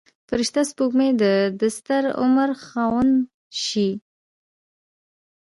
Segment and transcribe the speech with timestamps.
[0.29, 1.23] فرشته سپوږمۍ د
[1.61, 3.29] دستر عمر خاونده
[3.65, 3.89] شي.